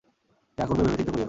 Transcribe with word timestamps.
যা 0.57 0.63
করবে 0.67 0.81
ভেবেচিন্তে 0.81 1.03
করিও। 1.05 1.19